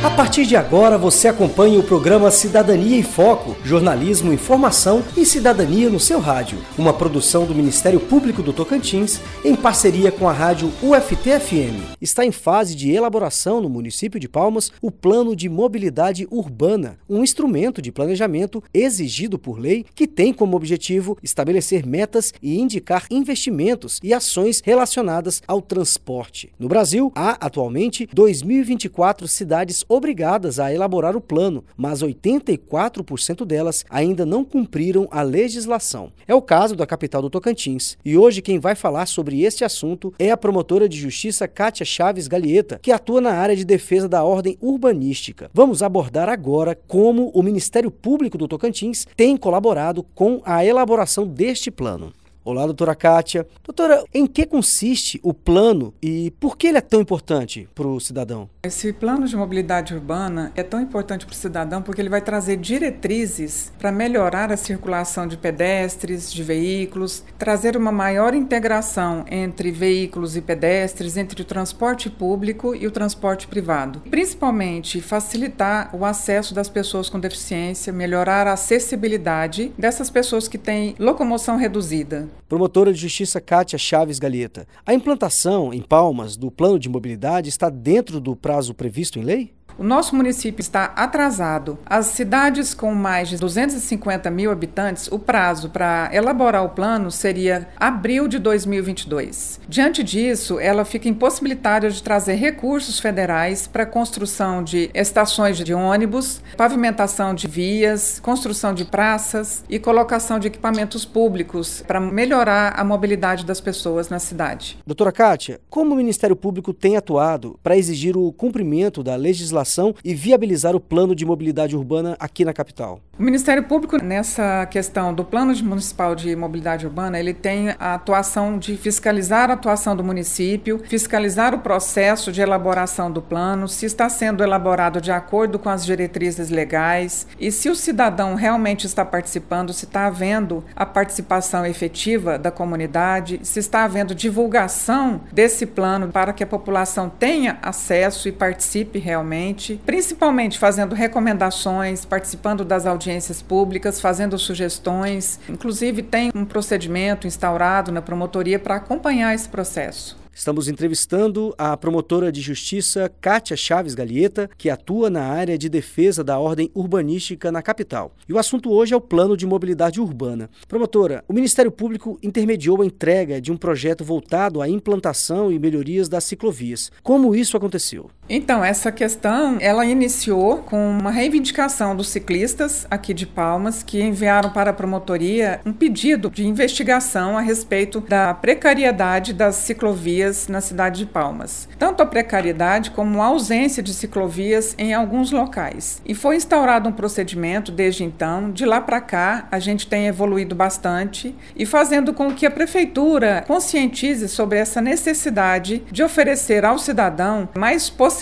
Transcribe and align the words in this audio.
A 0.00 0.10
partir 0.10 0.46
de 0.46 0.54
agora 0.54 0.96
você 0.96 1.26
acompanha 1.26 1.76
o 1.76 1.82
programa 1.82 2.30
Cidadania 2.30 2.96
em 2.96 3.02
Foco, 3.02 3.56
jornalismo, 3.64 4.32
informação 4.32 5.02
e 5.16 5.26
cidadania 5.26 5.90
no 5.90 5.98
seu 5.98 6.20
rádio, 6.20 6.60
uma 6.78 6.92
produção 6.92 7.44
do 7.44 7.54
Ministério 7.54 7.98
Público 7.98 8.40
do 8.40 8.52
Tocantins 8.52 9.20
em 9.44 9.56
parceria 9.56 10.12
com 10.12 10.28
a 10.28 10.32
rádio 10.32 10.72
UFT-FM. 10.80 11.96
Está 12.00 12.24
em 12.24 12.30
fase 12.30 12.76
de 12.76 12.92
elaboração 12.92 13.60
no 13.60 13.68
município 13.68 14.20
de 14.20 14.28
Palmas 14.28 14.70
o 14.80 14.92
Plano 14.92 15.34
de 15.34 15.48
Mobilidade 15.48 16.28
Urbana, 16.30 16.96
um 17.10 17.24
instrumento 17.24 17.82
de 17.82 17.90
planejamento 17.90 18.62
exigido 18.72 19.36
por 19.36 19.58
lei 19.58 19.84
que 19.96 20.06
tem 20.06 20.32
como 20.32 20.56
objetivo 20.56 21.18
estabelecer 21.24 21.84
metas 21.84 22.32
e 22.40 22.56
indicar 22.60 23.04
investimentos 23.10 23.98
e 24.00 24.14
ações 24.14 24.60
relacionadas 24.64 25.42
ao 25.44 25.60
transporte. 25.60 26.52
No 26.56 26.68
Brasil, 26.68 27.10
há 27.16 27.44
atualmente 27.44 28.08
2024 28.12 29.26
cidades 29.26 29.84
obrigadas 29.88 30.60
a 30.60 30.72
elaborar 30.72 31.16
o 31.16 31.20
plano, 31.20 31.64
mas 31.76 32.02
84% 32.02 33.44
delas 33.44 33.84
ainda 33.88 34.26
não 34.26 34.44
cumpriram 34.44 35.08
a 35.10 35.22
legislação. 35.22 36.12
É 36.26 36.34
o 36.34 36.42
caso 36.42 36.76
da 36.76 36.86
capital 36.86 37.22
do 37.22 37.30
Tocantins. 37.30 37.96
E 38.04 38.16
hoje 38.16 38.42
quem 38.42 38.58
vai 38.58 38.74
falar 38.74 39.06
sobre 39.06 39.42
este 39.42 39.64
assunto 39.64 40.12
é 40.18 40.30
a 40.30 40.36
promotora 40.36 40.88
de 40.88 40.98
justiça 40.98 41.48
Kátia 41.48 41.86
Chaves 41.86 42.28
Galieta, 42.28 42.78
que 42.82 42.92
atua 42.92 43.20
na 43.20 43.32
área 43.32 43.56
de 43.56 43.64
defesa 43.64 44.08
da 44.08 44.22
ordem 44.22 44.58
urbanística. 44.60 45.50
Vamos 45.54 45.82
abordar 45.82 46.28
agora 46.28 46.78
como 46.86 47.30
o 47.34 47.42
Ministério 47.42 47.90
Público 47.90 48.36
do 48.36 48.48
Tocantins 48.48 49.06
tem 49.16 49.36
colaborado 49.36 50.04
com 50.14 50.40
a 50.44 50.64
elaboração 50.64 51.26
deste 51.26 51.70
plano. 51.70 52.12
Olá, 52.48 52.64
doutora 52.64 52.94
Kátia. 52.94 53.46
Doutora, 53.62 54.02
em 54.14 54.26
que 54.26 54.46
consiste 54.46 55.20
o 55.22 55.34
plano 55.34 55.92
e 56.00 56.30
por 56.40 56.56
que 56.56 56.68
ele 56.68 56.78
é 56.78 56.80
tão 56.80 56.98
importante 56.98 57.68
para 57.74 57.86
o 57.86 58.00
cidadão? 58.00 58.48
Esse 58.62 58.90
plano 58.90 59.26
de 59.26 59.36
mobilidade 59.36 59.92
urbana 59.92 60.50
é 60.56 60.62
tão 60.62 60.80
importante 60.80 61.26
para 61.26 61.34
o 61.34 61.36
cidadão 61.36 61.82
porque 61.82 62.00
ele 62.00 62.08
vai 62.08 62.22
trazer 62.22 62.56
diretrizes 62.56 63.70
para 63.78 63.92
melhorar 63.92 64.50
a 64.50 64.56
circulação 64.56 65.26
de 65.26 65.36
pedestres, 65.36 66.32
de 66.32 66.42
veículos, 66.42 67.22
trazer 67.38 67.76
uma 67.76 67.92
maior 67.92 68.32
integração 68.32 69.26
entre 69.30 69.70
veículos 69.70 70.34
e 70.34 70.40
pedestres, 70.40 71.18
entre 71.18 71.42
o 71.42 71.44
transporte 71.44 72.08
público 72.08 72.74
e 72.74 72.86
o 72.86 72.90
transporte 72.90 73.46
privado. 73.46 74.00
Principalmente 74.08 75.02
facilitar 75.02 75.94
o 75.94 76.02
acesso 76.02 76.54
das 76.54 76.70
pessoas 76.70 77.10
com 77.10 77.20
deficiência, 77.20 77.92
melhorar 77.92 78.46
a 78.46 78.54
acessibilidade 78.54 79.70
dessas 79.76 80.08
pessoas 80.08 80.48
que 80.48 80.56
têm 80.56 80.94
locomoção 80.98 81.58
reduzida. 81.58 82.26
Promotora 82.46 82.92
de 82.92 83.00
Justiça 83.00 83.40
Kátia 83.40 83.78
Chaves 83.78 84.18
Galeta. 84.18 84.66
A 84.84 84.92
implantação 84.92 85.72
em 85.72 85.82
Palmas 85.82 86.36
do 86.36 86.50
plano 86.50 86.78
de 86.78 86.88
mobilidade 86.88 87.48
está 87.48 87.70
dentro 87.70 88.20
do 88.20 88.36
prazo 88.36 88.74
previsto 88.74 89.18
em 89.18 89.22
lei? 89.22 89.57
O 89.78 89.84
nosso 89.84 90.16
município 90.16 90.60
está 90.60 90.86
atrasado. 90.86 91.78
As 91.86 92.06
cidades 92.06 92.74
com 92.74 92.92
mais 92.92 93.28
de 93.28 93.36
250 93.36 94.28
mil 94.28 94.50
habitantes, 94.50 95.06
o 95.06 95.20
prazo 95.20 95.70
para 95.70 96.10
elaborar 96.12 96.64
o 96.64 96.70
plano 96.70 97.12
seria 97.12 97.68
abril 97.76 98.26
de 98.26 98.40
2022. 98.40 99.60
Diante 99.68 100.02
disso, 100.02 100.58
ela 100.58 100.84
fica 100.84 101.08
impossibilitada 101.08 101.88
de 101.88 102.02
trazer 102.02 102.34
recursos 102.34 102.98
federais 102.98 103.68
para 103.68 103.86
construção 103.86 104.64
de 104.64 104.90
estações 104.92 105.56
de 105.58 105.72
ônibus, 105.72 106.42
pavimentação 106.56 107.32
de 107.32 107.46
vias, 107.46 108.18
construção 108.18 108.74
de 108.74 108.84
praças 108.84 109.62
e 109.68 109.78
colocação 109.78 110.40
de 110.40 110.48
equipamentos 110.48 111.04
públicos 111.04 111.84
para 111.86 112.00
melhorar 112.00 112.74
a 112.76 112.82
mobilidade 112.82 113.46
das 113.46 113.60
pessoas 113.60 114.08
na 114.08 114.18
cidade. 114.18 114.76
Doutora 114.84 115.12
Kátia, 115.12 115.60
como 115.70 115.94
o 115.94 115.96
Ministério 115.96 116.34
Público 116.34 116.74
tem 116.74 116.96
atuado 116.96 117.56
para 117.62 117.76
exigir 117.76 118.16
o 118.16 118.32
cumprimento 118.32 119.04
da 119.04 119.14
legislação 119.14 119.67
e 120.04 120.14
viabilizar 120.14 120.74
o 120.74 120.80
plano 120.80 121.14
de 121.14 121.24
mobilidade 121.24 121.76
urbana 121.76 122.16
aqui 122.18 122.44
na 122.44 122.52
capital? 122.52 123.00
O 123.18 123.22
Ministério 123.22 123.64
Público, 123.64 124.00
nessa 124.00 124.64
questão 124.66 125.12
do 125.12 125.24
Plano 125.24 125.52
Municipal 125.64 126.14
de 126.14 126.36
Mobilidade 126.36 126.86
Urbana, 126.86 127.18
ele 127.18 127.34
tem 127.34 127.70
a 127.70 127.94
atuação 127.94 128.56
de 128.56 128.76
fiscalizar 128.76 129.50
a 129.50 129.54
atuação 129.54 129.96
do 129.96 130.04
município, 130.04 130.80
fiscalizar 130.84 131.52
o 131.52 131.58
processo 131.58 132.30
de 132.30 132.40
elaboração 132.40 133.10
do 133.10 133.20
plano, 133.20 133.66
se 133.66 133.86
está 133.86 134.08
sendo 134.08 134.44
elaborado 134.44 135.00
de 135.00 135.10
acordo 135.10 135.58
com 135.58 135.68
as 135.68 135.84
diretrizes 135.84 136.48
legais 136.48 137.26
e 137.40 137.50
se 137.50 137.68
o 137.68 137.74
cidadão 137.74 138.36
realmente 138.36 138.86
está 138.86 139.04
participando, 139.04 139.72
se 139.72 139.84
está 139.84 140.06
havendo 140.06 140.64
a 140.76 140.86
participação 140.86 141.66
efetiva 141.66 142.38
da 142.38 142.52
comunidade, 142.52 143.40
se 143.42 143.58
está 143.58 143.82
havendo 143.82 144.14
divulgação 144.14 145.22
desse 145.32 145.66
plano 145.66 146.08
para 146.08 146.32
que 146.32 146.44
a 146.44 146.46
população 146.46 147.08
tenha 147.08 147.58
acesso 147.62 148.28
e 148.28 148.32
participe 148.32 149.00
realmente 149.00 149.57
principalmente 149.84 150.58
fazendo 150.58 150.94
recomendações, 150.94 152.04
participando 152.04 152.64
das 152.64 152.86
audiências 152.86 153.42
públicas, 153.42 154.00
fazendo 154.00 154.38
sugestões. 154.38 155.40
Inclusive, 155.48 156.02
tem 156.02 156.30
um 156.34 156.44
procedimento 156.44 157.26
instaurado 157.26 157.90
na 157.90 158.00
promotoria 158.00 158.58
para 158.58 158.76
acompanhar 158.76 159.34
esse 159.34 159.48
processo. 159.48 160.18
Estamos 160.38 160.68
entrevistando 160.68 161.52
a 161.58 161.76
promotora 161.76 162.30
de 162.30 162.40
justiça 162.40 163.10
Kátia 163.20 163.56
Chaves 163.56 163.92
Galieta, 163.92 164.48
que 164.56 164.70
atua 164.70 165.10
na 165.10 165.24
área 165.24 165.58
de 165.58 165.68
defesa 165.68 166.22
da 166.22 166.38
ordem 166.38 166.70
urbanística 166.76 167.50
na 167.50 167.60
capital. 167.60 168.14
E 168.28 168.32
o 168.32 168.38
assunto 168.38 168.70
hoje 168.70 168.94
é 168.94 168.96
o 168.96 169.00
plano 169.00 169.36
de 169.36 169.44
mobilidade 169.44 170.00
urbana. 170.00 170.48
Promotora, 170.68 171.24
o 171.26 171.32
Ministério 171.32 171.72
Público 171.72 172.20
intermediou 172.22 172.82
a 172.82 172.86
entrega 172.86 173.40
de 173.40 173.50
um 173.50 173.56
projeto 173.56 174.04
voltado 174.04 174.62
à 174.62 174.68
implantação 174.68 175.50
e 175.50 175.58
melhorias 175.58 176.08
das 176.08 176.22
ciclovias. 176.22 176.92
Como 177.02 177.34
isso 177.34 177.56
aconteceu? 177.56 178.08
Então, 178.28 178.62
essa 178.62 178.92
questão, 178.92 179.56
ela 179.58 179.86
iniciou 179.86 180.58
com 180.58 180.90
uma 180.90 181.10
reivindicação 181.10 181.96
dos 181.96 182.08
ciclistas 182.08 182.86
aqui 182.90 183.14
de 183.14 183.26
Palmas 183.26 183.82
que 183.82 184.02
enviaram 184.02 184.50
para 184.50 184.70
a 184.70 184.74
promotoria 184.74 185.60
um 185.64 185.72
pedido 185.72 186.30
de 186.30 186.46
investigação 186.46 187.38
a 187.38 187.40
respeito 187.40 188.00
da 188.00 188.34
precariedade 188.34 189.32
das 189.32 189.54
ciclovias 189.56 190.46
na 190.46 190.60
cidade 190.60 190.98
de 191.00 191.06
Palmas. 191.06 191.68
Tanto 191.78 192.02
a 192.02 192.06
precariedade 192.06 192.90
como 192.90 193.22
a 193.22 193.26
ausência 193.26 193.82
de 193.82 193.94
ciclovias 193.94 194.74
em 194.76 194.92
alguns 194.92 195.30
locais. 195.30 196.02
E 196.04 196.14
foi 196.14 196.36
instaurado 196.36 196.88
um 196.88 196.92
procedimento 196.92 197.72
desde 197.72 198.04
então. 198.04 198.50
De 198.50 198.66
lá 198.66 198.80
para 198.80 199.00
cá, 199.00 199.48
a 199.50 199.58
gente 199.58 199.86
tem 199.86 200.06
evoluído 200.06 200.54
bastante 200.54 201.34
e 201.56 201.64
fazendo 201.64 202.12
com 202.12 202.32
que 202.32 202.44
a 202.44 202.50
prefeitura 202.50 203.42
conscientize 203.46 204.28
sobre 204.28 204.58
essa 204.58 204.82
necessidade 204.82 205.82
de 205.90 206.02
oferecer 206.02 206.64
ao 206.64 206.78
cidadão 206.78 207.48
mais 207.56 207.88
possibilidades, 207.88 208.17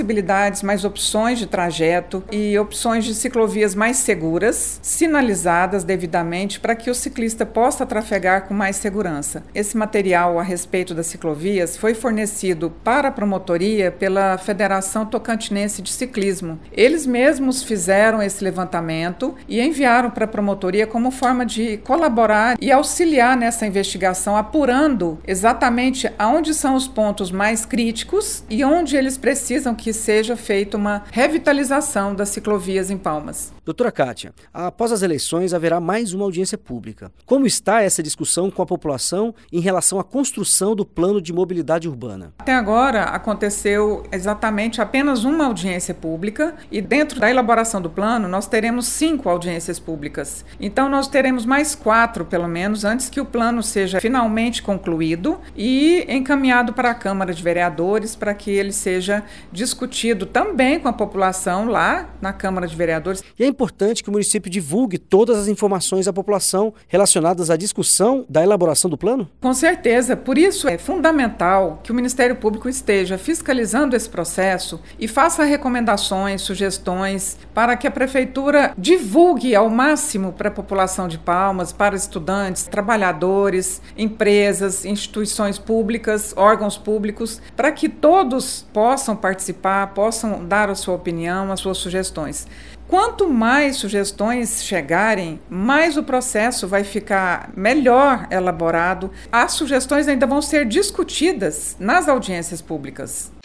mais 0.62 0.84
opções 0.84 1.38
de 1.38 1.46
trajeto 1.46 2.22
e 2.30 2.58
opções 2.58 3.04
de 3.04 3.14
ciclovias 3.14 3.74
mais 3.74 3.96
seguras, 3.96 4.78
sinalizadas 4.82 5.84
devidamente 5.84 6.60
para 6.60 6.74
que 6.74 6.90
o 6.90 6.94
ciclista 6.94 7.46
possa 7.46 7.86
trafegar 7.86 8.46
com 8.46 8.54
mais 8.54 8.76
segurança. 8.76 9.42
Esse 9.54 9.76
material 9.76 10.38
a 10.38 10.42
respeito 10.42 10.94
das 10.94 11.06
ciclovias 11.06 11.76
foi 11.76 11.94
fornecido 11.94 12.72
para 12.84 13.08
a 13.08 13.12
promotoria 13.12 13.90
pela 13.90 14.38
Federação 14.38 15.06
Tocantinense 15.06 15.82
de 15.82 15.90
Ciclismo. 15.90 16.58
Eles 16.72 17.06
mesmos 17.06 17.62
fizeram 17.62 18.22
esse 18.22 18.42
levantamento 18.42 19.34
e 19.48 19.60
enviaram 19.60 20.10
para 20.10 20.24
a 20.24 20.28
promotoria 20.28 20.86
como 20.86 21.10
forma 21.10 21.44
de 21.44 21.78
colaborar 21.78 22.56
e 22.60 22.70
auxiliar 22.70 23.36
nessa 23.36 23.66
investigação, 23.66 24.36
apurando 24.36 25.18
exatamente 25.26 26.10
aonde 26.18 26.54
são 26.54 26.74
os 26.74 26.88
pontos 26.88 27.30
mais 27.30 27.64
críticos 27.64 28.44
e 28.48 28.64
onde 28.64 28.96
eles 28.96 29.16
precisam 29.16 29.74
que 29.74 29.85
seja 29.92 30.36
feita 30.36 30.76
uma 30.76 31.04
revitalização 31.10 32.14
das 32.14 32.28
ciclovias 32.28 32.90
em 32.90 32.98
Palmas. 32.98 33.52
Doutora 33.64 33.90
Kátia, 33.90 34.32
após 34.52 34.92
as 34.92 35.02
eleições 35.02 35.52
haverá 35.52 35.80
mais 35.80 36.12
uma 36.12 36.24
audiência 36.24 36.56
pública. 36.56 37.10
Como 37.24 37.46
está 37.46 37.82
essa 37.82 38.02
discussão 38.02 38.50
com 38.50 38.62
a 38.62 38.66
população 38.66 39.34
em 39.52 39.60
relação 39.60 39.98
à 39.98 40.04
construção 40.04 40.74
do 40.76 40.84
plano 40.84 41.20
de 41.20 41.32
mobilidade 41.32 41.88
urbana? 41.88 42.32
Até 42.38 42.54
agora 42.54 43.04
aconteceu 43.04 44.04
exatamente 44.12 44.80
apenas 44.80 45.24
uma 45.24 45.46
audiência 45.46 45.94
pública 45.94 46.54
e 46.70 46.80
dentro 46.80 47.18
da 47.18 47.30
elaboração 47.30 47.80
do 47.80 47.90
plano 47.90 48.28
nós 48.28 48.46
teremos 48.46 48.86
cinco 48.86 49.28
audiências 49.28 49.80
públicas. 49.80 50.44
Então 50.60 50.88
nós 50.88 51.08
teremos 51.08 51.44
mais 51.44 51.74
quatro, 51.74 52.24
pelo 52.24 52.46
menos, 52.46 52.84
antes 52.84 53.08
que 53.08 53.20
o 53.20 53.24
plano 53.24 53.62
seja 53.62 54.00
finalmente 54.00 54.62
concluído 54.62 55.40
e 55.56 56.04
encaminhado 56.08 56.72
para 56.72 56.90
a 56.90 56.94
Câmara 56.94 57.32
de 57.32 57.42
Vereadores 57.42 58.14
para 58.14 58.34
que 58.34 58.50
ele 58.50 58.72
seja 58.72 59.24
discutido 59.50 59.75
discutido 59.76 60.24
também 60.24 60.80
com 60.80 60.88
a 60.88 60.92
população 60.92 61.68
lá 61.68 62.08
na 62.18 62.32
Câmara 62.32 62.66
de 62.66 62.74
Vereadores. 62.74 63.22
E 63.38 63.44
é 63.44 63.46
importante 63.46 64.02
que 64.02 64.08
o 64.08 64.12
município 64.12 64.50
divulgue 64.50 64.96
todas 64.96 65.36
as 65.36 65.48
informações 65.48 66.08
à 66.08 66.12
população 66.12 66.72
relacionadas 66.88 67.50
à 67.50 67.56
discussão 67.56 68.24
da 68.26 68.42
elaboração 68.42 68.88
do 68.88 68.96
plano? 68.96 69.28
Com 69.38 69.52
certeza. 69.52 70.16
Por 70.16 70.38
isso 70.38 70.66
é 70.66 70.78
fundamental 70.78 71.80
que 71.82 71.92
o 71.92 71.94
Ministério 71.94 72.36
Público 72.36 72.70
esteja 72.70 73.18
fiscalizando 73.18 73.94
esse 73.94 74.08
processo 74.08 74.80
e 74.98 75.06
faça 75.06 75.44
recomendações, 75.44 76.40
sugestões 76.40 77.38
para 77.52 77.76
que 77.76 77.86
a 77.86 77.90
prefeitura 77.90 78.72
divulgue 78.78 79.54
ao 79.54 79.68
máximo 79.68 80.32
para 80.32 80.48
a 80.48 80.52
população 80.52 81.06
de 81.06 81.18
Palmas, 81.18 81.70
para 81.70 81.94
estudantes, 81.94 82.66
trabalhadores, 82.66 83.82
empresas, 83.96 84.86
instituições 84.86 85.58
públicas, 85.58 86.32
órgãos 86.34 86.78
públicos, 86.78 87.42
para 87.54 87.70
que 87.70 87.88
todos 87.88 88.64
possam 88.72 89.14
participar, 89.16 89.55
possam 89.94 90.44
dar 90.44 90.70
a 90.70 90.74
sua 90.74 90.94
opinião, 90.94 91.50
as 91.50 91.60
suas 91.60 91.78
sugestões. 91.78 92.46
Quanto 92.88 93.28
mais 93.28 93.76
sugestões 93.76 94.62
chegarem, 94.62 95.40
mais 95.50 95.96
o 95.96 96.04
processo 96.04 96.68
vai 96.68 96.84
ficar 96.84 97.50
melhor 97.56 98.28
elaborado. 98.30 99.10
As 99.32 99.52
sugestões 99.52 100.06
ainda 100.06 100.26
vão 100.26 100.40
ser 100.40 100.64
discutidas 100.64 101.76
nas 101.80 102.08
audiências 102.08 102.62
públicas. 102.62 103.35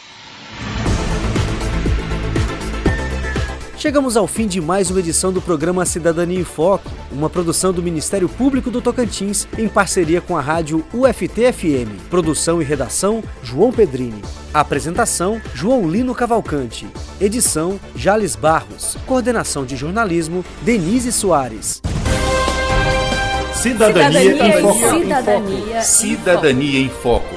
Chegamos 3.82 4.16
ao 4.16 4.28
fim 4.28 4.46
de 4.46 4.60
mais 4.60 4.92
uma 4.92 5.00
edição 5.00 5.32
do 5.32 5.42
programa 5.42 5.84
Cidadania 5.84 6.38
em 6.38 6.44
Foco, 6.44 6.88
uma 7.10 7.28
produção 7.28 7.72
do 7.72 7.82
Ministério 7.82 8.28
Público 8.28 8.70
do 8.70 8.80
Tocantins 8.80 9.48
em 9.58 9.66
parceria 9.66 10.20
com 10.20 10.36
a 10.36 10.40
rádio 10.40 10.84
UFT-FM. 10.94 12.08
Produção 12.08 12.62
e 12.62 12.64
redação: 12.64 13.24
João 13.42 13.72
Pedrini. 13.72 14.22
Apresentação: 14.54 15.42
João 15.52 15.90
Lino 15.90 16.14
Cavalcante. 16.14 16.86
Edição: 17.20 17.80
Jales 17.96 18.36
Barros. 18.36 18.96
Coordenação 19.04 19.66
de 19.66 19.74
jornalismo: 19.74 20.44
Denise 20.60 21.10
Soares. 21.10 21.82
Cidadania, 23.52 24.20
Cidadania 24.20 24.58
em 24.58 24.62
Foco. 24.62 25.00
Cidadania. 25.00 25.82
Cidadania 25.82 26.80
em 26.80 26.88
Foco. 26.88 27.31